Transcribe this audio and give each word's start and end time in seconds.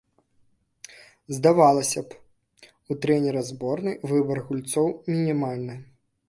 Здавалася 1.35 2.03
б, 2.13 2.17
у 2.91 2.97
трэнера 3.05 3.45
зборнай 3.51 3.95
выбар 4.15 4.43
гульцоў 4.49 4.87
мінімальны. 5.13 5.79